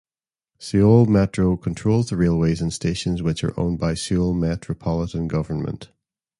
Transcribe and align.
Seoul 0.57 1.05
Metro 1.05 1.55
controls 1.57 2.09
the 2.09 2.17
railways 2.17 2.59
and 2.59 2.73
stations 2.73 3.21
which 3.21 3.43
are 3.43 3.53
owned 3.59 3.77
by 3.77 3.93
Seoul 3.93 4.33
Metropolitan 4.33 5.27
Government. 5.27 5.91